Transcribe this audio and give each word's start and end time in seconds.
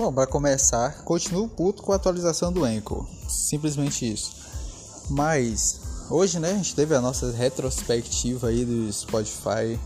Bom, 0.00 0.10
para 0.10 0.26
começar, 0.26 1.02
continuo 1.04 1.46
puto 1.46 1.82
com 1.82 1.92
a 1.92 1.96
atualização 1.96 2.50
do 2.50 2.64
Anchor. 2.64 3.06
Simplesmente 3.28 4.10
isso. 4.10 4.32
Mas 5.10 5.78
hoje, 6.08 6.40
né, 6.40 6.52
a 6.52 6.54
gente 6.54 6.74
teve 6.74 6.94
a 6.94 7.02
nossa 7.02 7.30
retrospectiva 7.30 8.48
aí 8.48 8.64
do 8.64 8.90
Spotify. 8.90 9.78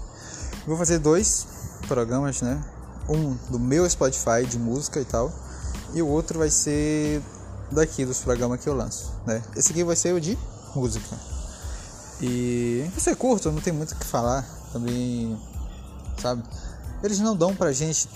Vou 0.69 0.77
fazer 0.77 1.01
dois 1.01 1.49
programas, 1.89 2.43
né? 2.43 2.65
Um 3.09 3.35
do 3.51 3.59
meu 3.59 3.91
Spotify 3.91 4.47
de 4.49 4.57
música 4.57 5.01
e 5.01 5.05
tal, 5.05 5.33
e 5.93 6.01
o 6.01 6.07
outro 6.07 6.39
vai 6.39 6.49
ser 6.49 7.21
daqui 7.73 8.07
dos 8.07 8.21
programas 8.21 8.61
que 8.61 8.69
eu 8.69 8.75
lanço, 8.75 9.11
né? 9.27 9.43
Esse 9.57 9.73
aqui 9.73 9.83
vai 9.83 9.97
ser 9.97 10.15
o 10.15 10.21
de 10.21 10.39
música. 10.77 11.19
E 12.23 12.87
vai 12.93 13.01
ser 13.01 13.17
curto, 13.17 13.51
não 13.51 13.61
tem 13.61 13.73
muito 13.73 13.91
o 13.91 13.97
que 13.97 14.07
falar, 14.07 14.49
também, 14.73 15.37
sabe? 16.23 16.45
Eles 17.03 17.19
não 17.19 17.35
dão 17.35 17.53
pra 17.53 17.73
gente 17.73 18.09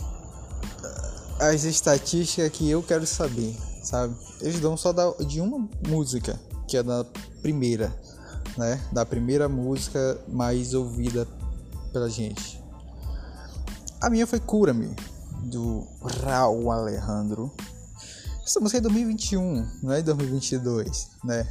as 1.41 1.65
estatísticas 1.65 2.51
que 2.51 2.69
eu 2.69 2.83
quero 2.83 3.07
saber, 3.07 3.57
sabe? 3.83 4.15
Eles 4.41 4.61
dão 4.61 4.77
só 4.77 4.93
da, 4.93 5.11
de 5.25 5.41
uma 5.41 5.69
música, 5.87 6.39
que 6.67 6.77
é 6.77 6.83
da 6.83 7.05
primeira, 7.41 7.95
né? 8.57 8.81
Da 8.93 9.07
primeira 9.07 9.49
música 9.49 10.21
mais 10.29 10.75
ouvida 10.75 11.27
pela 11.93 12.11
gente. 12.11 12.63
A 14.01 14.11
minha 14.11 14.27
foi 14.27 14.41
Cura-me, 14.41 14.95
do 15.45 15.87
Raul 16.23 16.71
Alejandro. 16.71 17.53
Essa 18.45 18.61
música 18.61 18.79
é 18.79 18.81
2021, 18.81 19.69
não 19.83 19.93
é 19.93 20.03
2022, 20.03 21.11
né? 21.25 21.47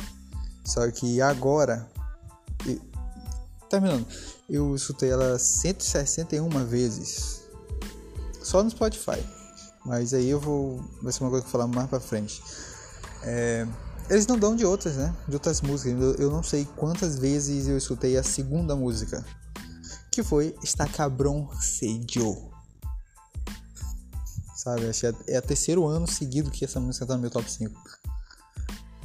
Só 0.66 0.90
que 0.92 1.22
agora. 1.22 1.90
terminando, 3.70 4.06
eu 4.50 4.75
escutei 4.75 5.12
ela 5.12 5.38
161 5.40 6.50
vezes. 6.66 7.44
Só 8.42 8.64
no 8.64 8.69
Spotify. 8.69 9.37
Mas 9.88 10.14
aí 10.14 10.30
eu 10.30 10.40
vou. 10.40 10.84
Vai 11.02 11.14
ser 11.14 11.24
uma 11.24 11.30
coisa 11.30 11.46
que 11.46 11.48
eu 11.48 11.52
vou 11.52 11.62
falar 11.62 11.68
mais 11.68 11.90
pra 11.90 12.00
frente. 12.02 12.44
É, 13.24 13.66
eles 14.10 14.28
não 14.28 14.38
dão 14.38 14.54
de 14.54 14.66
outras, 14.66 14.98
né? 14.98 15.16
De 15.26 15.34
outras 15.34 15.62
músicas. 15.62 16.20
Eu, 16.20 16.30
não 16.30 16.44
sei 16.44 16.68
quantas 16.76 17.18
vezes 17.18 17.70
eu 17.70 17.78
escutei 17.78 18.18
a 18.18 18.24
segunda 18.24 18.76
música. 18.76 19.26
Que 20.12 20.22
foi 20.22 20.54
Está 20.62 20.86
Cabrão 20.86 21.50
Sedio. 21.62 22.52
Sabe? 24.58 24.92
É, 25.28 25.40
o 25.40 25.42
terceiro 25.42 25.86
ano 25.86 26.06
seguido 26.06 26.52
que 26.52 26.66
essa 26.66 26.82
música 26.82 27.06
tá 27.06 27.16
no 27.16 27.22
meu 27.22 27.32
top 27.32 27.50
5. 27.50 27.74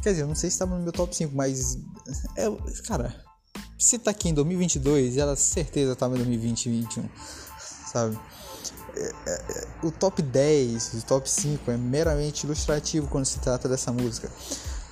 Quer 0.03 0.11
dizer, 0.11 0.23
eu 0.23 0.27
não 0.27 0.35
sei 0.35 0.51
se 0.51 0.55
estava 0.55 0.77
no 0.77 0.83
meu 0.83 0.93
top 0.93 1.15
5, 1.15 1.33
mas. 1.33 1.79
É, 2.37 2.47
cara, 2.89 3.25
se 3.79 4.01
tá 4.01 4.11
aqui 4.11 4.31
em 4.31 4.35
2022, 4.35 5.17
ela 5.17 5.37
certeza 5.37 5.95
tava 5.95 6.15
em 6.15 6.19
2020 6.19 6.67
e 6.67 6.71
2021. 6.71 7.09
Sabe? 7.87 8.19
É, 8.97 9.13
é, 9.27 9.33
é, 9.33 9.69
o 9.83 9.91
top 9.91 10.21
10, 10.21 10.95
o 10.95 11.03
top 11.07 11.29
5 11.29 11.71
é 11.71 11.77
meramente 11.77 12.45
ilustrativo 12.45 13.09
quando 13.09 13.25
se 13.25 13.39
trata 13.39 13.69
dessa 13.69 13.93
música. 13.93 14.31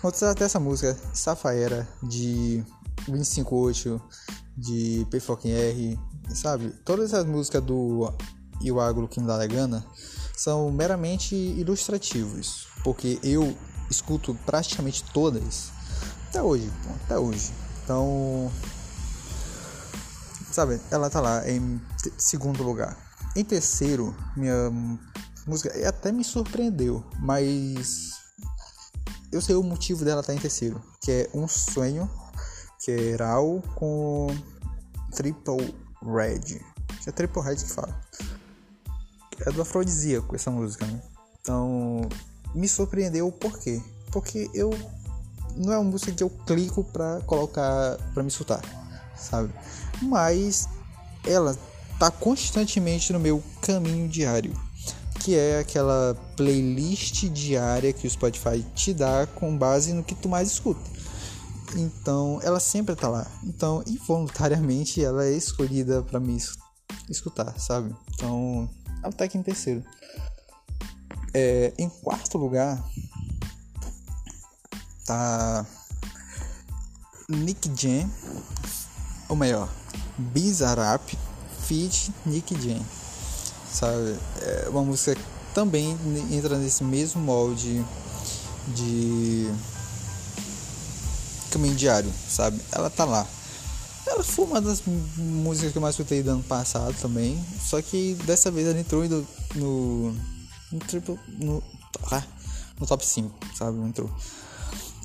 Quando 0.01 0.15
se 0.15 0.21
trata 0.21 0.41
dessa 0.41 0.59
música, 0.59 0.97
Safaera, 1.12 1.87
de 2.03 2.65
258, 3.07 4.01
de 4.57 5.07
Payfocken 5.11 5.53
R, 5.53 5.99
sabe? 6.35 6.71
Todas 6.85 7.12
as 7.15 7.25
músicas 7.27 7.62
do 7.62 8.12
Iwagro 8.61 9.09
Kim 9.09 9.25
da 9.25 9.37
Legana 9.37 9.84
são 10.37 10.71
meramente 10.71 11.34
ilustrativos, 11.34 12.67
porque 12.83 13.19
eu 13.23 13.57
escuto 13.91 14.34
praticamente 14.47 15.05
todas 15.12 15.71
até 16.29 16.43
hoje, 16.43 16.71
até 17.05 17.19
hoje. 17.19 17.53
Então, 17.84 18.51
sabe, 20.51 20.81
ela 20.91 21.11
tá 21.11 21.21
lá 21.21 21.49
em 21.51 21.81
segundo 22.17 22.62
lugar. 22.62 22.97
Em 23.36 23.45
terceiro, 23.45 24.15
minha 24.37 24.71
música 25.47 25.88
até 25.88 26.10
me 26.10 26.25
surpreendeu, 26.25 27.05
mas 27.21 28.12
eu 29.32 29.41
sei 29.41 29.55
o 29.55 29.62
motivo 29.62 30.05
dela 30.05 30.21
estar 30.21 30.32
tá 30.32 30.37
em 30.37 30.43
terceiro, 30.43 30.82
que 31.00 31.12
é 31.12 31.31
Um 31.32 31.47
Sonho, 31.47 32.10
que 32.81 32.91
é 32.91 33.16
Rau 33.16 33.62
com 33.77 34.27
Triple 35.15 35.75
Red. 36.03 36.60
Que 37.03 37.09
é 37.09 37.12
Triple 37.12 37.43
Red 37.43 37.56
que 37.56 37.71
fala. 37.71 38.00
É 39.47 39.53
do 39.53 39.62
afrodisíaco 39.62 40.34
essa 40.34 40.50
música, 40.50 40.84
né? 40.84 41.00
Então, 41.41 42.00
me 42.55 42.69
surpreendeu 42.69 43.31
por 43.31 43.59
quê? 43.59 43.81
Porque 44.10 44.50
eu 44.53 44.71
não 45.56 45.72
é 45.72 45.78
uma 45.78 45.91
música 45.91 46.12
que 46.12 46.22
eu 46.22 46.31
clico 46.31 46.84
pra 46.84 47.21
colocar 47.21 47.97
pra 48.12 48.22
me 48.22 48.28
escutar, 48.28 48.60
sabe? 49.16 49.53
Mas 50.03 50.69
ela 51.25 51.56
tá 52.00 52.11
constantemente 52.11 53.12
no 53.12 53.21
meu 53.21 53.44
caminho 53.61 54.09
diário, 54.09 54.59
que 55.21 55.37
é 55.37 55.59
aquela 55.59 56.16
playlist 56.34 57.27
diária 57.27 57.93
que 57.93 58.06
o 58.06 58.11
Spotify 58.11 58.65
te 58.75 58.94
dá 58.94 59.27
com 59.27 59.55
base 59.55 59.93
no 59.93 60.03
que 60.03 60.15
tu 60.15 60.27
mais 60.27 60.50
escuta. 60.50 60.81
Então, 61.77 62.41
ela 62.43 62.59
sempre 62.59 62.97
tá 62.97 63.06
lá. 63.06 63.31
Então, 63.44 63.84
involuntariamente 63.87 65.05
ela 65.05 65.27
é 65.27 65.33
escolhida 65.33 66.03
para 66.03 66.19
mim 66.19 66.38
escutar, 67.06 67.61
sabe? 67.61 67.94
Então, 68.15 68.69
ela 69.03 69.12
tá 69.12 69.25
aqui 69.25 69.37
em 69.37 69.43
terceiro. 69.43 69.84
É, 71.34 71.75
em 71.77 71.91
quarto 71.91 72.38
lugar 72.38 72.82
tá 75.05 75.67
Nick 77.28 77.71
Jam, 77.77 78.11
ou 79.28 79.37
melhor, 79.37 79.69
Bizarrap 80.17 81.15
feat 81.70 82.12
Nick 82.26 82.53
Jam, 82.60 82.84
sabe? 83.72 84.19
É 84.42 84.69
uma 84.69 84.82
música 84.82 85.14
que 85.14 85.22
também 85.54 85.97
entra 86.32 86.58
nesse 86.58 86.82
mesmo 86.82 87.22
molde 87.22 87.84
de 88.75 89.48
caminho 91.53 91.76
diário, 91.76 92.12
sabe? 92.28 92.60
Ela 92.72 92.91
tá 92.91 93.04
lá. 93.04 93.25
Ela 94.04 94.25
foi 94.25 94.47
uma 94.47 94.60
das 94.60 94.82
músicas 95.16 95.70
que 95.70 95.78
eu 95.78 95.82
mais 95.82 95.94
escutei 95.94 96.25
do 96.25 96.31
ano 96.31 96.42
passado 96.42 96.92
também, 97.00 97.41
só 97.64 97.81
que 97.81 98.14
dessa 98.25 98.50
vez 98.50 98.66
ela 98.66 98.81
entrou 98.81 99.04
no 99.08 99.25
no, 99.54 100.12
no 100.72 101.19
no, 101.38 101.62
ah, 102.10 102.25
no 102.81 102.87
top 102.87 103.06
5, 103.06 103.32
sabe? 103.54 103.78
Entrou. 103.78 104.10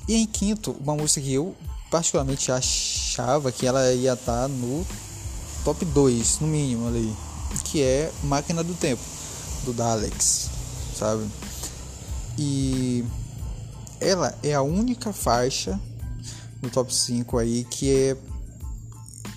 E 0.08 0.16
em 0.16 0.26
quinto, 0.26 0.72
uma 0.80 0.96
música 0.96 1.20
que 1.20 1.32
eu 1.32 1.54
particularmente 1.92 2.50
achava 2.50 3.52
que 3.52 3.66
ela 3.66 3.92
ia 3.92 4.14
estar 4.14 4.42
tá 4.42 4.48
no 4.48 4.84
top 5.66 5.84
2, 5.84 6.38
no 6.38 6.46
mínimo 6.46 6.86
ali, 6.86 7.12
que 7.64 7.82
é 7.82 8.12
Máquina 8.22 8.62
do 8.62 8.72
Tempo, 8.74 9.02
do 9.64 9.72
Daleks, 9.72 10.48
sabe? 10.96 11.28
E 12.38 13.04
ela 14.00 14.32
é 14.44 14.54
a 14.54 14.62
única 14.62 15.12
faixa 15.12 15.80
no 16.62 16.70
top 16.70 16.94
5 16.94 17.38
aí 17.38 17.64
que 17.68 17.92
é 17.92 18.16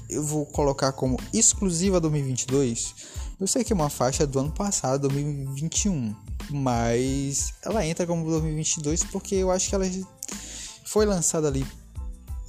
eu 0.07 0.23
vou 0.23 0.45
colocar 0.45 0.91
como 0.91 1.19
exclusiva 1.33 1.99
2022. 1.99 2.93
Eu 3.39 3.47
sei 3.47 3.63
que 3.63 3.73
é 3.73 3.75
uma 3.75 3.89
faixa 3.89 4.27
do 4.27 4.37
ano 4.39 4.51
passado, 4.51 5.07
2021, 5.07 6.15
mas 6.51 7.55
ela 7.63 7.83
entra 7.83 8.05
como 8.05 8.23
2022 8.29 9.03
porque 9.05 9.33
eu 9.33 9.49
acho 9.49 9.67
que 9.67 9.73
ela 9.73 9.85
foi 10.85 11.07
lançada 11.07 11.47
ali 11.47 11.65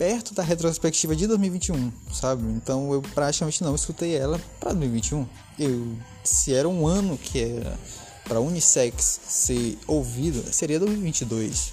perto 0.01 0.33
da 0.33 0.43
retrospectiva 0.43 1.15
de 1.15 1.27
2021, 1.27 1.93
sabe? 2.11 2.43
Então 2.53 2.91
eu 2.91 3.03
praticamente 3.03 3.63
não 3.63 3.75
escutei 3.75 4.17
ela 4.17 4.41
para 4.59 4.73
2021. 4.73 5.29
Eu, 5.59 5.95
se 6.25 6.55
era 6.55 6.67
um 6.67 6.87
ano 6.87 7.19
que 7.19 7.39
era 7.39 7.79
para 8.25 8.41
unissex 8.41 9.21
ser 9.29 9.79
ouvido, 9.87 10.43
seria 10.55 10.81
2022, 10.81 11.73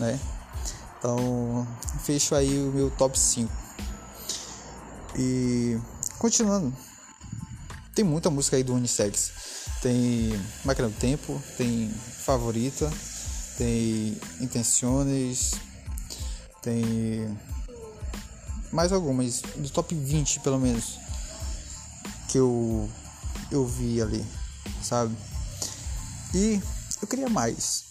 né? 0.00 0.18
Então 0.98 1.64
fecho 2.02 2.34
aí 2.34 2.58
o 2.58 2.72
meu 2.72 2.90
top 2.90 3.16
5. 3.16 3.48
E 5.16 5.78
continuando, 6.18 6.76
tem 7.94 8.04
muita 8.04 8.30
música 8.30 8.56
aí 8.56 8.64
do 8.64 8.74
unissex. 8.74 9.30
Tem 9.80 10.32
Máquina 10.64 10.88
do 10.88 10.94
Tempo, 10.96 11.40
tem 11.56 11.88
Favorita, 11.88 12.92
tem 13.56 14.18
Intenções, 14.40 15.52
tem 16.62 17.38
mais 18.72 18.92
algumas, 18.92 19.42
do 19.56 19.68
top 19.70 19.94
20 19.94 20.40
pelo 20.40 20.58
menos, 20.58 20.98
que 22.28 22.38
eu, 22.38 22.88
eu 23.50 23.66
vi 23.66 24.00
ali, 24.00 24.24
sabe? 24.82 25.16
E 26.34 26.60
eu 27.02 27.08
queria 27.08 27.28
mais, 27.28 27.86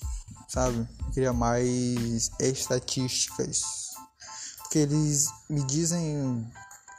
sabe? 0.48 0.88
Eu 1.08 1.12
queria 1.12 1.34
mais 1.34 2.32
estatísticas. 2.40 3.90
Porque 4.60 4.80
eles 4.80 5.28
me 5.50 5.64
dizem 5.64 6.48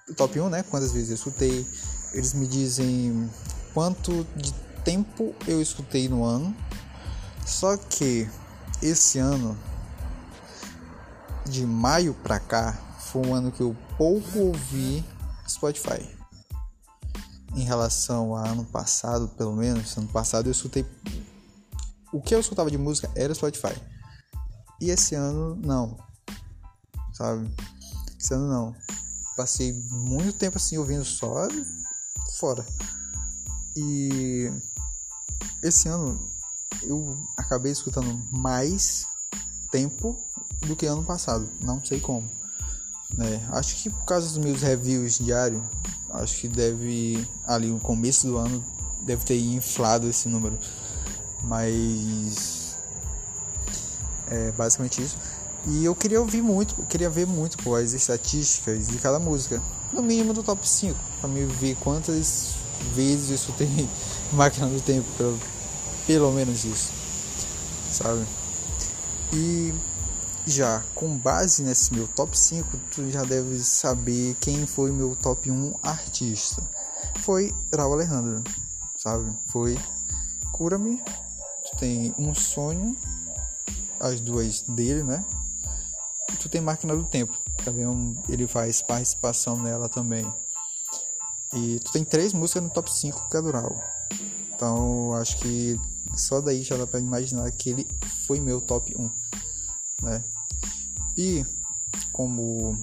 o 0.08 0.14
top 0.14 0.40
1, 0.40 0.48
né? 0.50 0.62
Quantas 0.64 0.92
vezes 0.92 1.10
eu 1.10 1.14
escutei. 1.14 1.66
Eles 2.12 2.34
me 2.34 2.46
dizem 2.46 3.30
quanto 3.72 4.26
de 4.36 4.52
tempo 4.84 5.34
eu 5.46 5.62
escutei 5.62 6.08
no 6.08 6.24
ano. 6.24 6.54
Só 7.46 7.76
que 7.76 8.28
esse 8.82 9.18
ano, 9.18 9.56
de 11.46 11.64
maio 11.64 12.12
pra 12.12 12.38
cá, 12.38 12.76
foi 13.10 13.26
um 13.26 13.34
ano 13.34 13.52
que 13.52 13.60
eu 13.60 13.76
pouco 13.96 14.38
ouvi 14.38 15.04
Spotify. 15.48 16.08
Em 17.54 17.64
relação 17.64 18.36
a 18.36 18.48
ano 18.48 18.64
passado, 18.64 19.28
pelo 19.28 19.54
menos, 19.56 19.96
ano 19.96 20.08
passado 20.08 20.46
eu 20.46 20.52
escutei 20.52 20.86
o 22.12 22.20
que 22.20 22.34
eu 22.34 22.40
escutava 22.40 22.70
de 22.70 22.78
música 22.78 23.10
era 23.14 23.34
Spotify. 23.34 23.74
E 24.80 24.90
esse 24.90 25.14
ano, 25.14 25.54
não. 25.56 25.96
Sabe? 27.12 27.48
Esse 28.18 28.34
ano, 28.34 28.48
não. 28.48 28.76
Passei 29.36 29.72
muito 29.90 30.32
tempo 30.32 30.56
assim 30.56 30.76
ouvindo 30.78 31.04
só 31.04 31.46
fora. 32.38 32.66
E 33.76 34.50
esse 35.62 35.88
ano 35.88 36.18
eu 36.82 37.16
acabei 37.36 37.70
escutando 37.70 38.12
mais 38.32 39.06
tempo 39.70 40.18
do 40.62 40.74
que 40.74 40.86
ano 40.86 41.04
passado. 41.04 41.48
Não 41.60 41.84
sei 41.84 42.00
como. 42.00 42.39
Né? 43.14 43.46
Acho 43.50 43.76
que 43.76 43.90
por 43.90 44.04
causa 44.04 44.28
dos 44.28 44.38
meus 44.38 44.62
reviews 44.62 45.18
diários, 45.18 45.62
acho 46.10 46.40
que 46.40 46.48
deve 46.48 47.26
ali 47.46 47.68
no 47.68 47.80
começo 47.80 48.26
do 48.26 48.36
ano 48.36 48.64
deve 49.02 49.24
ter 49.24 49.38
inflado 49.38 50.08
esse 50.08 50.28
número. 50.28 50.58
Mas 51.42 52.76
é 54.28 54.52
basicamente 54.52 55.02
isso. 55.02 55.16
E 55.66 55.84
eu 55.84 55.94
queria 55.94 56.20
ouvir 56.20 56.42
muito, 56.42 56.74
queria 56.86 57.10
ver 57.10 57.26
muito 57.26 57.58
pô, 57.58 57.74
as 57.74 57.92
estatísticas 57.92 58.88
de 58.88 58.98
cada 58.98 59.18
música. 59.18 59.60
No 59.92 60.02
mínimo 60.02 60.32
do 60.32 60.42
top 60.42 60.66
5, 60.66 60.96
para 61.20 61.28
me 61.28 61.44
ver 61.44 61.76
quantas 61.80 62.54
vezes 62.94 63.40
isso 63.40 63.52
tem 63.52 63.88
máquina 64.32 64.66
do 64.68 64.80
tempo, 64.80 65.06
pelo, 65.18 65.38
pelo 66.06 66.32
menos 66.32 66.64
isso. 66.64 66.90
Sabe? 67.90 68.24
E 69.32 69.74
já 70.46 70.82
com 70.94 71.16
base 71.16 71.62
nesse 71.62 71.92
meu 71.92 72.08
top 72.08 72.38
5, 72.38 72.76
tu 72.90 73.10
já 73.10 73.24
deve 73.24 73.58
saber 73.58 74.36
quem 74.40 74.66
foi 74.66 74.90
meu 74.90 75.14
top 75.16 75.50
1 75.50 75.74
artista. 75.82 76.62
Foi 77.20 77.54
Raul 77.74 77.94
Alejandro, 77.94 78.42
sabe? 78.96 79.32
Foi 79.46 79.78
Cura-me, 80.52 81.02
tu 81.70 81.76
tem 81.78 82.14
Um 82.18 82.34
Sonho, 82.34 82.96
as 83.98 84.20
duas 84.20 84.62
dele, 84.62 85.02
né? 85.02 85.24
E 86.32 86.36
tu 86.36 86.48
tem 86.48 86.60
Máquina 86.60 86.94
do 86.94 87.04
Tempo, 87.04 87.36
também 87.64 87.86
ele 88.28 88.46
faz 88.46 88.82
participação 88.82 89.56
nela 89.56 89.88
também. 89.88 90.30
E 91.54 91.80
tu 91.80 91.92
tem 91.92 92.04
três 92.04 92.32
músicas 92.32 92.62
no 92.62 92.70
top 92.70 92.92
5 92.92 93.28
que 93.28 93.36
é 93.36 93.42
do 93.42 93.50
Raul. 93.50 93.80
Então 94.54 95.14
acho 95.14 95.38
que 95.38 95.80
só 96.14 96.40
daí 96.40 96.62
já 96.62 96.76
dá 96.76 96.86
pra 96.86 97.00
imaginar 97.00 97.50
que 97.52 97.70
ele 97.70 97.88
foi 98.26 98.40
meu 98.40 98.60
top 98.60 98.94
1 98.96 99.10
né? 100.02 100.22
E 101.16 101.44
como 102.12 102.78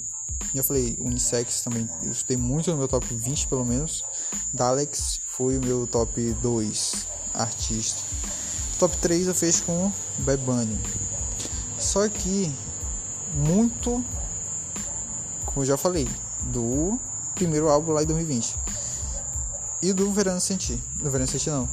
eu 0.54 0.64
falei, 0.64 0.98
Unisex 1.00 1.62
também, 1.62 1.90
eu 2.04 2.12
escutei 2.12 2.38
muito 2.38 2.72
no 2.72 2.78
meu 2.78 2.88
top 2.88 3.06
20 3.14 3.48
pelo 3.48 3.66
menos. 3.66 4.04
Dalex 4.54 5.19
foi 5.25 5.58
o 5.58 5.62
meu 5.62 5.88
top 5.88 6.34
2 6.42 7.06
artista. 7.34 8.02
Top 8.80 8.96
3 8.98 9.28
eu 9.28 9.36
fiz 9.36 9.62
com 9.62 9.92
Bunny. 10.19 10.80
Só 11.80 12.08
que 12.10 12.52
muito, 13.34 14.04
como 15.46 15.62
eu 15.62 15.66
já 15.66 15.78
falei, 15.78 16.08
do 16.44 17.00
primeiro 17.36 17.69
álbum 17.69 17.92
lá 17.92 18.04
em 18.04 18.06
2020. 18.06 18.56
E 19.81 19.94
do 19.94 20.12
Verano 20.12 20.42
Sentir. 20.42 20.80
Do 21.02 21.10
Verano 21.12 21.30
Sentir 21.30 21.52
não. 21.52 21.69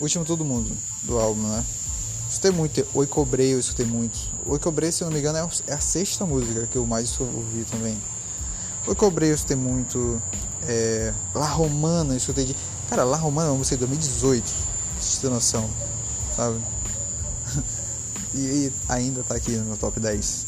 Último 0.00 0.24
Todo 0.24 0.44
Mundo 0.44 0.76
do 1.04 1.18
álbum, 1.18 1.42
né? 1.42 1.64
Escutei 2.28 2.50
muito. 2.50 2.86
Oi 2.92 3.06
Cobrei, 3.06 3.54
eu 3.54 3.58
escutei 3.58 3.86
muito. 3.86 4.18
Oi 4.44 4.58
Cobrei, 4.58 4.92
se 4.92 5.02
eu 5.02 5.06
não 5.06 5.14
me 5.14 5.18
engano, 5.18 5.50
é 5.66 5.72
a 5.72 5.80
sexta 5.80 6.26
música 6.26 6.66
que 6.66 6.76
eu 6.76 6.86
mais 6.86 7.18
ouvi 7.18 7.64
também. 7.70 7.98
Oi 8.86 8.94
Cobrei, 8.94 9.30
eu 9.30 9.34
escutei 9.34 9.56
muito. 9.56 10.20
É, 10.64 11.14
La 11.34 11.48
Romana, 11.48 12.12
eu 12.12 12.18
escutei 12.18 12.44
de. 12.44 12.54
Cara, 12.90 13.02
La 13.02 13.16
Romana 13.16 13.48
é 13.48 13.50
uma 13.50 13.58
música 13.58 13.76
de 13.76 13.86
2018, 13.86 14.44
pra 14.44 15.00
você 15.00 15.20
ter 15.22 15.30
noção, 15.30 15.70
sabe? 16.36 16.60
e, 18.34 18.38
e, 18.38 18.72
ainda 18.90 19.22
tá 19.22 19.34
aqui 19.34 19.52
no 19.52 19.64
meu 19.64 19.76
top 19.78 19.98
10, 19.98 20.46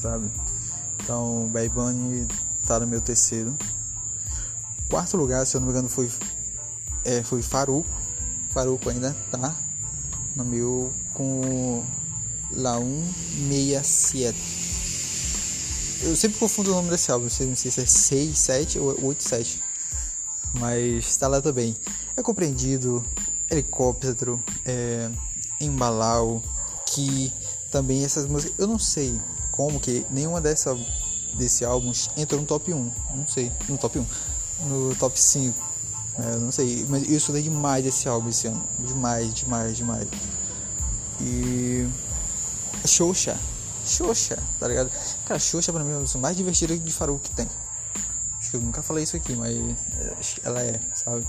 sabe? 0.00 0.30
Então, 1.02 1.48
Bad 1.52 1.68
Bunny 1.68 2.28
tá 2.64 2.78
no 2.78 2.86
meu 2.86 3.00
terceiro. 3.00 3.56
Quarto 4.88 5.16
lugar, 5.16 5.44
se 5.46 5.56
eu 5.56 5.60
não 5.60 5.66
me 5.66 5.72
engano, 5.72 5.88
foi, 5.88 6.08
é, 7.04 7.24
foi 7.24 7.42
Faruco. 7.42 7.88
Faruco 8.52 8.88
ainda 8.88 9.16
tá 9.30 9.54
no 10.34 10.44
meu 10.44 10.92
com 11.14 11.84
La 12.52 12.78
167. 12.78 14.36
Eu 16.02 16.16
sempre 16.16 16.38
confundo 16.38 16.72
o 16.72 16.74
nome 16.74 16.88
desse 16.90 17.12
álbum, 17.12 17.24
não 17.24 17.30
sei 17.30 17.54
se 17.54 17.80
é 17.80 17.86
6, 17.86 18.38
7 18.38 18.78
ou 18.78 19.04
8, 19.06 19.22
7. 19.22 19.62
Mas 20.54 21.06
está 21.06 21.28
lá 21.28 21.42
também. 21.42 21.76
É 22.16 22.22
compreendido, 22.22 23.04
helicóptero, 23.50 24.42
é, 24.64 25.10
embalau, 25.60 26.42
que 26.86 27.32
também 27.70 28.04
essas 28.04 28.26
músicas. 28.26 28.58
Eu 28.58 28.66
não 28.66 28.78
sei 28.78 29.20
como 29.52 29.78
que 29.78 30.06
nenhuma 30.10 30.40
dessa, 30.40 30.74
desse 31.34 31.64
álbum 31.64 31.92
entrou 32.16 32.40
no 32.40 32.46
top 32.46 32.72
1. 32.72 32.92
Não 33.14 33.28
sei, 33.28 33.52
no 33.68 33.76
top 33.76 33.98
1. 33.98 34.06
No 34.68 34.94
top 34.96 35.20
5 35.20 35.69
é, 36.22 36.36
não 36.36 36.50
sei, 36.50 36.84
mas 36.88 37.08
eu 37.08 37.16
estudei 37.16 37.42
demais 37.42 37.84
esse 37.84 38.08
álbum 38.08 38.28
esse 38.28 38.46
ano. 38.46 38.62
Demais, 38.80 39.34
demais, 39.34 39.76
demais. 39.76 40.08
E. 41.20 41.88
Xoxa. 42.86 43.38
Xoxa, 43.84 44.38
tá 44.58 44.68
ligado? 44.68 44.90
Cara, 45.26 45.40
Xoxa 45.40 45.72
pra 45.72 45.82
mim 45.82 45.92
é 45.92 45.96
o 45.96 46.18
mais 46.18 46.36
divertido 46.36 46.76
de 46.78 46.92
Faruk 46.92 47.28
que 47.28 47.34
tem. 47.34 47.48
Acho 48.38 48.50
que 48.50 48.56
eu 48.56 48.60
nunca 48.60 48.82
falei 48.82 49.04
isso 49.04 49.16
aqui, 49.16 49.34
mas 49.34 49.56
ela 50.44 50.62
é, 50.62 50.80
sabe? 50.94 51.26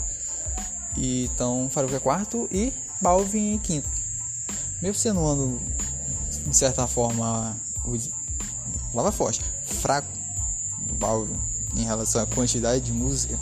E, 0.98 1.26
então, 1.26 1.70
Faruk 1.72 1.94
é 1.94 2.00
quarto 2.00 2.48
e 2.52 2.74
Balvin 3.02 3.56
é 3.56 3.58
quinto. 3.60 3.90
Mesmo 4.82 4.96
sendo 4.96 5.20
um 5.20 5.28
ano, 5.28 5.62
de 6.48 6.56
certa 6.56 6.88
forma, 6.88 7.58
lava 8.94 9.12
forte, 9.12 9.42
fraco 9.66 10.08
do 10.88 10.96
Balvin 10.96 11.40
em 11.76 11.84
relação 11.84 12.22
à 12.22 12.26
quantidade 12.26 12.86
de 12.86 12.92
música 12.92 13.40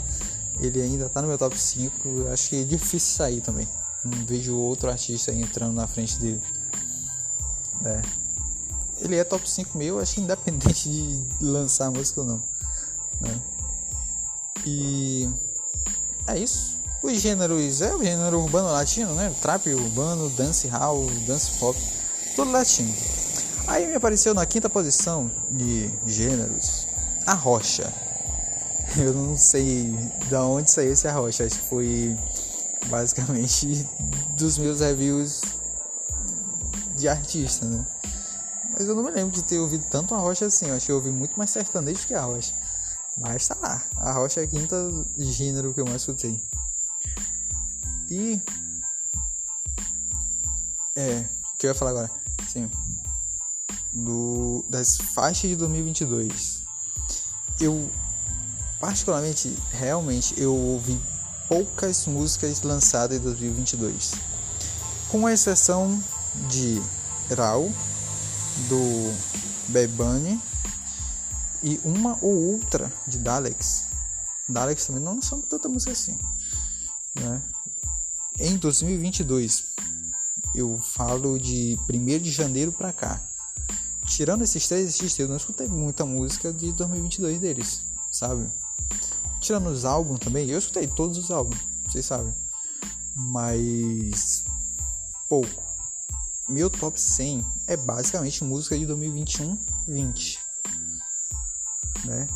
ele 0.60 0.80
ainda 0.80 1.08
tá 1.08 1.22
no 1.22 1.28
meu 1.28 1.38
top 1.38 1.58
5. 1.58 2.28
Acho 2.32 2.50
que 2.50 2.62
é 2.62 2.64
difícil 2.64 3.16
sair 3.16 3.40
também. 3.40 3.68
Não 4.04 4.24
vejo 4.26 4.56
outro 4.56 4.90
artista 4.90 5.32
entrando 5.32 5.74
na 5.74 5.86
frente 5.86 6.18
dele. 6.18 6.42
É. 7.84 8.02
Ele 9.00 9.16
é 9.16 9.24
top 9.24 9.48
5 9.48 9.76
meu, 9.76 9.98
acho 9.98 10.14
que 10.14 10.20
independente 10.20 10.88
de 10.88 11.24
lançar 11.40 11.90
música 11.90 12.20
ou 12.20 12.26
não. 12.26 12.42
Né? 13.20 13.40
E 14.66 15.28
é 16.26 16.38
isso. 16.38 16.78
Os 17.02 17.18
gêneros 17.18 17.80
é 17.80 17.94
o 17.94 18.02
gênero 18.02 18.40
urbano 18.40 18.70
latino, 18.70 19.14
né? 19.14 19.34
Trap 19.40 19.72
urbano, 19.72 20.28
dance 20.30 20.68
hall, 20.68 21.06
dance 21.26 21.58
pop, 21.58 21.78
tudo 22.36 22.50
latino. 22.50 22.94
Aí 23.66 23.86
me 23.86 23.94
apareceu 23.94 24.34
na 24.34 24.44
quinta 24.44 24.68
posição 24.68 25.30
de 25.50 25.90
gêneros 26.06 26.86
a 27.26 27.32
rocha. 27.32 27.90
Eu 28.98 29.14
não 29.14 29.36
sei 29.36 29.92
da 30.28 30.44
onde 30.44 30.70
saiu 30.70 30.92
esse 30.92 31.06
arrocha. 31.06 31.44
Acho 31.44 31.58
que 31.58 31.68
foi 31.68 32.18
basicamente 32.86 33.88
dos 34.36 34.58
meus 34.58 34.80
reviews 34.80 35.42
de 36.96 37.08
artista, 37.08 37.66
né? 37.66 37.86
Mas 38.72 38.88
eu 38.88 38.94
não 38.94 39.02
me 39.02 39.10
lembro 39.10 39.34
de 39.34 39.42
ter 39.42 39.58
ouvido 39.58 39.84
tanto 39.90 40.14
a 40.14 40.18
rocha 40.18 40.46
assim. 40.46 40.66
Eu 40.66 40.76
acho 40.76 40.86
que 40.86 40.92
eu 40.92 40.96
ouvi 40.96 41.10
muito 41.10 41.36
mais 41.36 41.50
sertanejo 41.50 42.06
que 42.06 42.14
a 42.14 42.22
rocha. 42.22 42.54
Mas 43.16 43.46
tá 43.46 43.56
lá. 43.60 43.82
A 43.96 44.12
rocha 44.12 44.40
é 44.40 44.44
a 44.44 44.46
quinta 44.46 44.76
gênero 45.18 45.74
que 45.74 45.80
eu 45.80 45.84
mais 45.84 46.02
escutei. 46.02 46.42
E. 48.10 48.40
É. 50.96 51.28
O 51.54 51.58
que 51.58 51.66
eu 51.66 51.70
ia 51.70 51.74
falar 51.74 51.90
agora? 51.90 52.10
Sim. 52.48 52.70
Do, 53.92 54.64
das 54.68 54.96
faixas 54.96 55.50
de 55.50 55.56
2022. 55.56 56.62
Eu 57.60 57.90
Particularmente, 58.80 59.54
realmente, 59.70 60.40
eu 60.40 60.54
ouvi 60.56 60.98
poucas 61.48 62.06
músicas 62.06 62.62
lançadas 62.62 63.18
em 63.18 63.20
2022, 63.20 64.12
com 65.08 65.28
exceção 65.28 66.02
de 66.48 66.80
Rau, 67.36 67.70
do 68.68 69.14
Bebani 69.68 70.40
e 71.62 71.78
uma 71.84 72.18
ou 72.22 72.52
outra 72.52 72.90
de 73.06 73.18
Dalex. 73.18 73.84
Dalex 74.48 74.86
também 74.86 75.02
não 75.02 75.20
são 75.20 75.40
tanta 75.42 75.68
música 75.68 75.92
assim, 75.92 76.18
né? 77.14 77.42
Em 78.38 78.56
2022, 78.56 79.66
eu 80.54 80.78
falo 80.78 81.38
de 81.38 81.78
1 81.88 82.18
de 82.18 82.30
janeiro 82.30 82.72
pra 82.72 82.92
cá. 82.92 83.20
Tirando 84.06 84.42
esses 84.42 84.66
três 84.66 84.86
artistas, 84.86 85.18
eu 85.18 85.28
não 85.28 85.36
escutei 85.36 85.68
muita 85.68 86.06
música 86.06 86.52
de 86.52 86.72
2022 86.72 87.38
deles, 87.38 87.82
sabe? 88.10 88.50
Tirando 89.40 89.68
os 89.68 89.84
álbuns 89.84 90.20
também, 90.20 90.48
eu 90.48 90.58
escutei 90.58 90.86
todos 90.86 91.16
os 91.16 91.30
álbuns, 91.30 91.58
vocês 91.86 92.04
sabem. 92.04 92.34
Mas 93.16 94.44
pouco. 95.28 95.62
Meu 96.48 96.68
top 96.68 97.00
100 97.00 97.46
é 97.68 97.76
basicamente 97.76 98.42
música 98.44 98.76
de 98.78 98.84
2021, 98.86 99.56
20. 99.86 100.38
Né? 102.04 102.28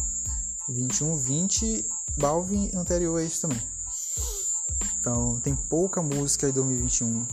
21, 0.69 1.17
20, 1.17 1.85
Balvin 2.17 2.71
anterior 2.75 3.19
a 3.19 3.25
isso 3.25 3.43
também. 3.43 3.61
Então 4.99 5.41
tem 5.41 5.55
pouca 5.55 6.03
música 6.03 6.49
em 6.49 6.53
2021. 6.53 7.27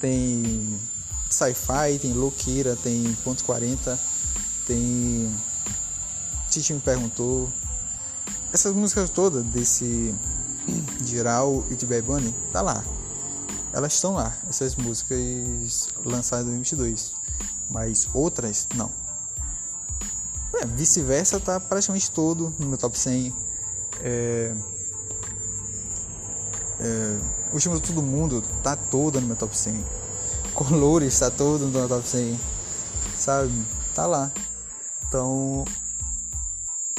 Tem 0.00 0.80
sci-fi, 1.30 1.98
tem 2.00 2.12
louqueira, 2.12 2.76
tem 2.76 3.14
ponto 3.24 3.44
40, 3.44 3.98
tem 4.66 5.34
Titi 6.50 6.72
me 6.72 6.80
perguntou. 6.80 7.50
Essas 8.52 8.74
músicas 8.74 9.10
todas 9.10 9.44
desse 9.44 10.14
Giral 11.04 11.64
e 11.70 11.74
de 11.74 11.86
Bad 11.86 12.02
Bunny 12.02 12.34
tá 12.52 12.60
lá. 12.62 12.84
Elas 13.72 13.94
estão 13.94 14.14
lá, 14.14 14.34
essas 14.48 14.74
músicas 14.76 15.90
lançadas 16.04 16.46
em 16.46 16.56
2022. 16.56 17.12
Mas 17.68 18.08
outras 18.14 18.66
não. 18.74 18.90
É, 20.54 20.64
Vice-versa 20.64 21.38
tá 21.38 21.60
praticamente 21.60 22.10
todo 22.10 22.54
no 22.58 22.66
meu 22.66 22.78
top 22.78 22.98
100. 22.98 23.34
É, 24.00 24.54
é, 26.80 27.18
o 27.50 27.54
último 27.54 27.74
de 27.74 27.82
todo 27.82 28.02
mundo 28.02 28.42
tá 28.62 28.76
todo 28.76 29.20
no 29.20 29.26
meu 29.26 29.36
top 29.36 29.56
100. 29.56 29.84
Colores 30.54 31.18
tá 31.18 31.30
todo 31.30 31.66
no 31.66 31.78
meu 31.78 31.88
top 31.88 32.08
100. 32.08 32.40
Sabe? 33.18 33.52
Tá 33.94 34.06
lá. 34.06 34.32
Então. 35.06 35.64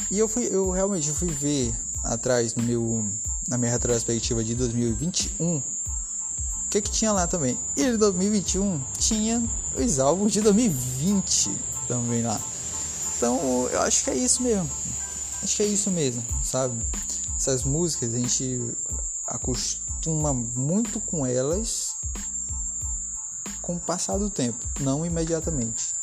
E 0.10 0.20
eu 0.20 0.28
fui, 0.28 0.48
eu 0.52 0.70
realmente 0.70 1.12
fui 1.12 1.30
ver 1.30 1.74
atrás 2.04 2.56
no 2.56 2.64
meu 2.64 3.06
na 3.48 3.58
minha 3.58 3.72
retrospectiva 3.72 4.44
de 4.44 4.56
2021 4.56 5.62
o 6.68 6.70
que 6.70 6.82
que 6.82 6.92
tinha 6.92 7.14
lá 7.14 7.26
também. 7.26 7.58
E 7.78 7.84
em 7.84 7.98
2021 7.98 8.82
tinha 9.00 9.42
os 9.74 10.00
álbuns 10.00 10.34
de 10.34 10.42
2020 10.42 11.50
também 11.88 12.24
lá. 12.24 12.40
Então 13.16 13.70
eu 13.72 13.82
acho 13.82 14.04
que 14.04 14.10
é 14.10 14.16
isso 14.16 14.44
mesmo. 14.44 14.70
Acho 15.42 15.56
que 15.56 15.64
é 15.64 15.66
isso 15.66 15.90
mesmo, 15.90 16.24
sabe? 16.44 16.78
Essas 17.38 17.64
músicas 17.64 18.14
a 18.14 18.18
gente 18.18 18.76
acostuma 19.26 20.34
muito 20.34 21.00
com 21.00 21.26
elas 21.26 21.96
com 23.62 23.76
o 23.76 23.80
passar 23.80 24.18
do 24.18 24.30
tempo, 24.30 24.60
não 24.82 25.06
imediatamente. 25.06 25.96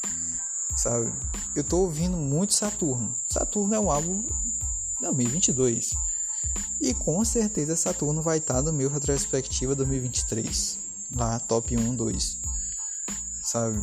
Sabe? 0.76 1.12
Eu 1.54 1.62
tô 1.62 1.78
ouvindo 1.78 2.16
muito 2.16 2.54
Saturno. 2.54 3.14
Saturno 3.28 3.74
é 3.74 3.80
um 3.80 3.90
álbum 3.90 4.24
2022. 5.00 5.94
E 6.80 6.92
com 6.92 7.24
certeza 7.24 7.76
Saturno 7.76 8.20
vai 8.20 8.38
estar 8.38 8.62
no 8.62 8.72
meu 8.72 8.90
retrospectiva 8.90 9.74
2023, 9.74 10.78
lá 11.14 11.38
top 11.38 11.76
1, 11.76 11.94
2. 11.94 12.38
Sabe? 13.42 13.82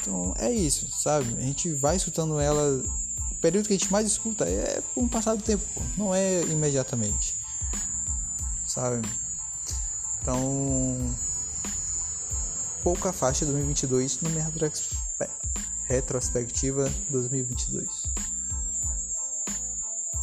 Então 0.00 0.34
é 0.38 0.50
isso, 0.50 0.90
sabe? 0.90 1.34
A 1.38 1.42
gente 1.42 1.72
vai 1.72 1.96
escutando 1.96 2.40
ela. 2.40 2.82
O 3.30 3.34
período 3.36 3.66
que 3.66 3.74
a 3.74 3.78
gente 3.78 3.92
mais 3.92 4.06
escuta 4.06 4.44
é 4.44 4.82
por 4.94 5.04
um 5.04 5.08
passado 5.08 5.42
tempo, 5.42 5.62
pô. 5.74 5.82
não 5.96 6.14
é 6.14 6.42
imediatamente 6.42 7.36
sabe? 8.76 9.08
Então, 10.20 11.14
pouca 12.82 13.12
faixa 13.12 13.46
2022 13.46 14.20
no 14.20 14.30
minha 14.30 14.44
retrospectiva 14.44 15.05
2022. 17.10 17.88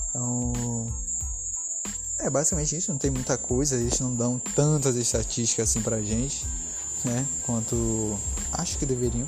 Então, 0.10 0.94
é 2.20 2.30
basicamente 2.30 2.76
isso, 2.76 2.92
não 2.92 2.98
tem 2.98 3.10
muita 3.10 3.38
coisa, 3.38 3.76
eles 3.76 4.00
não 4.00 4.16
dão 4.16 4.40
tantas 4.40 4.96
estatísticas 4.96 5.70
assim 5.70 5.82
pra 5.82 6.02
gente, 6.02 6.46
né? 7.04 7.26
Quanto 7.46 8.18
acho 8.52 8.78
que 8.78 8.86
deveriam. 8.86 9.28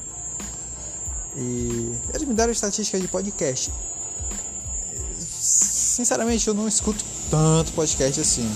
E 1.35 1.93
eles 2.13 2.27
me 2.27 2.33
deram 2.33 2.51
estatística 2.51 2.99
de 2.99 3.07
podcast. 3.07 3.73
Sinceramente, 5.19 6.47
eu 6.47 6.53
não 6.53 6.67
escuto 6.67 7.03
tanto 7.29 7.73
podcast 7.73 8.21
assim. 8.21 8.49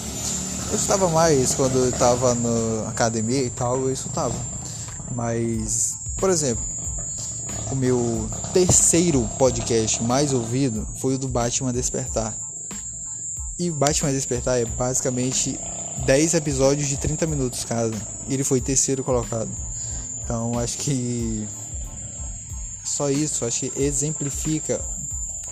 Eu 0.70 0.76
escutava 0.76 1.10
mais 1.10 1.56
quando 1.56 1.78
eu 1.78 1.90
estava 1.90 2.36
na 2.36 2.90
academia 2.90 3.42
e 3.42 3.50
tal, 3.50 3.82
eu 3.82 3.92
escutava. 3.92 4.36
Mas, 5.12 5.98
por 6.18 6.30
exemplo, 6.30 6.64
o 7.72 7.76
meu 7.76 8.30
terceiro 8.54 9.28
podcast 9.38 10.02
mais 10.04 10.34
ouvido 10.34 10.88
foi 11.00 11.16
o 11.16 11.18
do 11.18 11.28
Batman 11.28 11.72
Despertar. 11.72 12.36
E 13.58 13.70
Batman 13.70 14.12
Despertar 14.12 14.58
é 14.60 14.66
basicamente 14.66 15.60
10 16.06 16.34
episódios 16.34 16.88
de 16.88 16.98
30 16.98 17.28
minutos 17.28 17.66
cada. 17.66 17.96
E 18.28 18.34
ele 18.34 18.44
foi 18.44 18.62
terceiro 18.62 19.04
colocado. 19.04 19.52
Então 20.24 20.58
acho 20.58 20.78
que 20.78 21.48
só 22.84 23.10
isso, 23.10 23.46
acho 23.46 23.62
que 23.62 23.82
exemplifica 23.82 24.84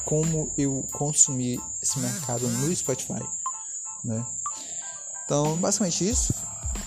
como 0.05 0.51
eu 0.57 0.85
consumi 0.93 1.61
esse 1.83 1.99
mercado 1.99 2.47
no 2.47 2.75
Spotify, 2.75 3.21
né? 4.03 4.25
Então, 5.25 5.57
basicamente 5.57 6.07
isso. 6.07 6.33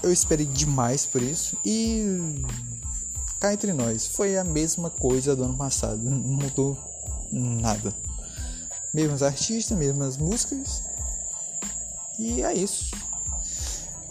Eu 0.02 0.10
esperei 0.10 0.46
demais 0.46 1.04
por 1.04 1.20
isso. 1.22 1.58
E 1.62 2.42
cá 3.40 3.52
entre 3.52 3.72
nós, 3.72 4.06
foi 4.06 4.36
a 4.36 4.44
mesma 4.44 4.90
coisa 4.90 5.34
do 5.34 5.42
ano 5.42 5.56
passado. 5.56 5.98
Não 5.98 6.16
mudou 6.16 6.78
nada. 7.32 7.94
Mesmos 8.92 9.22
artistas, 9.22 9.76
mesmas 9.76 10.16
músicas. 10.18 10.82
E 12.18 12.42
é 12.42 12.52
isso. 12.52 12.94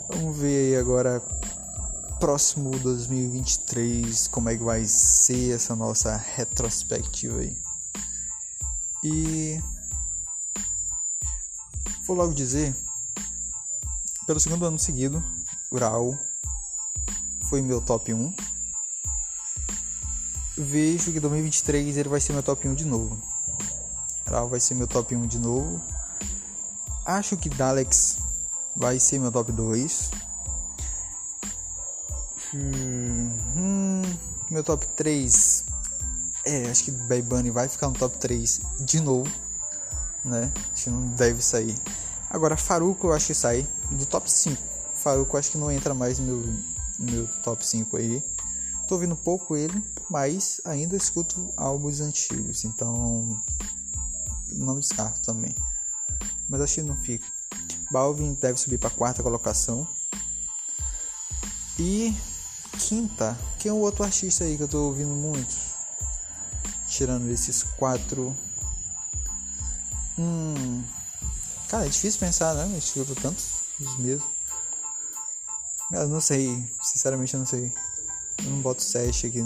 Vamos 0.10 0.36
ver 0.38 0.74
aí 0.74 0.80
agora 0.80 1.22
próximo 2.20 2.72
2023 2.80 4.28
como 4.28 4.50
é 4.50 4.58
que 4.58 4.64
vai 4.64 4.84
ser 4.86 5.56
essa 5.56 5.76
nossa 5.76 6.18
retrospectiva 6.36 7.40
aí. 7.40 7.56
E 9.04 9.62
vou 12.06 12.18
logo 12.18 12.34
dizer 12.34 12.76
pelo 14.26 14.40
segundo 14.40 14.66
ano 14.66 14.78
seguido, 14.78 15.24
Ural 15.72 16.18
foi 17.50 17.62
meu 17.62 17.82
top 17.82 18.14
1. 18.14 18.32
Vejo 20.62 21.14
que 21.14 21.22
2023 21.22 21.96
ele 21.96 22.10
vai 22.10 22.20
ser 22.20 22.34
meu 22.34 22.44
top 22.44 22.68
1 22.68 22.76
de 22.76 22.84
novo. 22.84 23.18
Ural 24.28 24.50
vai 24.50 24.60
ser 24.60 24.76
meu 24.76 24.88
top 24.88 25.16
1 25.16 25.26
de 25.26 25.40
novo. 25.40 25.82
Acho 27.06 27.38
que 27.38 27.48
Dalex 27.48 28.18
vai 28.76 29.00
ser 29.00 29.20
meu 29.20 29.32
top 29.32 29.54
2. 29.54 30.12
Hum, 32.54 33.32
hum, 33.56 34.02
meu 34.52 34.62
top 34.62 34.86
3. 34.98 35.64
É, 36.44 36.70
acho 36.70 36.84
que 36.84 36.92
Bad 36.92 37.22
Bunny 37.22 37.52
vai 37.52 37.70
ficar 37.70 37.88
no 37.88 37.94
top 37.94 38.18
3 38.18 38.60
de 38.82 39.00
novo. 39.00 39.32
Né? 40.26 40.52
Acho 40.74 40.84
que 40.84 40.90
não 40.90 41.08
deve 41.12 41.42
sair. 41.42 41.74
Agora, 42.30 42.58
Faruco 42.58 43.08
eu 43.08 43.14
acho 43.14 43.28
que 43.28 43.34
sai 43.34 43.66
do 43.92 44.06
top 44.06 44.30
5. 44.30 44.62
Faruco 44.94 45.38
eu 45.38 45.40
acho 45.40 45.52
que 45.52 45.58
não 45.58 45.72
entra 45.72 45.94
mais 45.94 46.20
no 46.20 46.26
meu, 46.26 46.54
no 47.00 47.12
meu 47.14 47.28
top 47.44 47.66
5 47.66 47.96
aí. 47.96 48.22
Tô 48.90 48.96
ouvindo 48.96 49.16
pouco 49.16 49.56
ele, 49.56 49.84
mas 50.10 50.60
ainda 50.66 50.98
escuto 50.98 51.54
álbuns 51.56 52.00
antigos, 52.02 52.66
então 52.66 53.40
não 54.52 54.80
descarto 54.80 55.22
também. 55.22 55.56
Mas 56.50 56.62
acho 56.62 56.74
que 56.74 56.82
não 56.82 56.98
fica. 56.98 57.24
Balvin 57.92 58.34
deve 58.34 58.60
subir 58.60 58.80
para 58.80 58.90
quarta 58.90 59.22
colocação. 59.22 59.88
E 61.78 62.18
quinta, 62.80 63.38
quem 63.60 63.70
é 63.70 63.74
o 63.74 63.78
outro 63.78 64.04
artista 64.04 64.44
aí 64.44 64.58
que 64.58 64.64
eu 64.64 64.68
tô 64.68 64.88
ouvindo 64.88 65.14
muito? 65.14 65.56
Tirando 66.88 67.30
esses 67.30 67.62
quatro. 67.62 68.36
Hum, 70.18 70.84
Cara, 71.68 71.86
é 71.86 71.90
difícil 71.90 72.20
pensar, 72.20 72.56
né? 72.56 72.66
Eu 72.74 72.80
escuto 72.80 73.14
tantos 73.14 73.46
mesmo. 74.00 74.26
Eu 75.92 76.08
não 76.08 76.20
sei, 76.20 76.68
sinceramente 76.82 77.36
eu 77.36 77.40
não 77.40 77.46
sei. 77.46 77.72
Eu 78.44 78.52
não 78.52 78.62
boto 78.62 78.84
Sesh 78.84 79.26
aqui. 79.26 79.46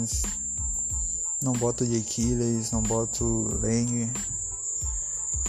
Não 1.42 1.52
boto 1.52 1.84
J 1.84 2.00
Killers, 2.02 2.70
não 2.70 2.82
boto 2.82 3.24
Lang. 3.62 4.12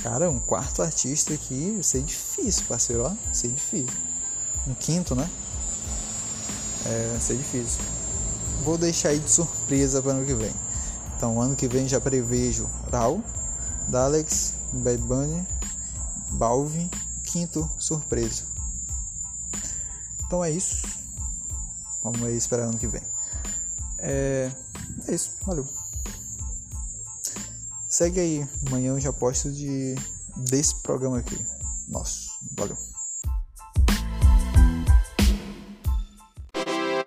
Cara, 0.02 0.30
um 0.30 0.40
quarto 0.40 0.82
artista 0.82 1.34
aqui, 1.34 1.72
vai 1.72 1.84
ser 1.84 2.02
difícil, 2.02 2.64
parceiro, 2.68 3.04
ó. 3.04 3.10
Vai 3.10 3.34
ser 3.34 3.48
difícil. 3.50 3.98
Um 4.68 4.74
quinto, 4.74 5.16
né? 5.16 5.30
É, 6.86 7.10
vai 7.12 7.22
ser 7.22 7.38
difícil. 7.38 7.82
Vou 8.64 8.78
deixar 8.78 9.10
aí 9.10 9.20
de 9.20 9.30
surpresa 9.30 10.02
para 10.02 10.12
ano 10.12 10.26
que 10.26 10.34
vem. 10.34 10.54
Então, 11.16 11.42
ano 11.42 11.56
que 11.56 11.68
vem 11.68 11.88
já 11.88 12.02
prevejo 12.02 12.70
Raul, 12.92 13.24
Dalex, 13.88 14.54
Bad 14.74 14.98
Bunny 14.98 15.48
Balvin, 16.32 16.90
quinto 17.24 17.70
surpreso. 17.78 18.46
Então 20.26 20.44
é 20.44 20.52
isso. 20.52 20.86
Vamos 22.04 22.22
aí 22.24 22.36
esperar 22.36 22.64
ano 22.64 22.78
que 22.78 22.88
vem. 22.88 23.02
É, 24.08 24.52
é 25.08 25.16
isso, 25.16 25.32
valeu. 25.44 25.68
Segue 27.90 28.20
aí, 28.20 28.48
amanhã 28.68 28.90
eu 28.90 29.00
já 29.00 29.12
posto 29.12 29.52
de 29.52 29.96
desse 30.38 30.76
programa 30.84 31.20
aqui. 31.20 31.44
Nossa, 31.88 32.30
valeu. 32.56 32.78